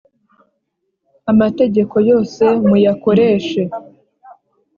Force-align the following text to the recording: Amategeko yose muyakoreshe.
Amategeko 1.31 1.95
yose 2.09 2.43
muyakoreshe. 2.67 3.61